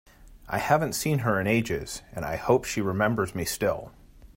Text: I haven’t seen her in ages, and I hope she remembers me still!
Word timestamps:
I 0.47 0.57
haven’t 0.57 0.93
seen 0.95 1.19
her 1.19 1.39
in 1.39 1.45
ages, 1.45 2.01
and 2.11 2.25
I 2.25 2.35
hope 2.35 2.65
she 2.65 2.81
remembers 2.81 3.35
me 3.35 3.45
still! 3.45 3.91